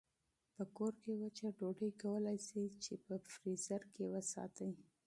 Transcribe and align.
په 0.55 0.63
کور 0.75 0.93
کې 1.01 1.11
وچه 1.21 1.47
ډوډۍ 1.57 1.91
کولای 2.03 2.37
شئ 2.47 2.65
چې 2.83 2.93
په 3.05 3.13
فریزر 3.33 3.81
کې 3.93 4.03
وساتئ. 4.13 4.71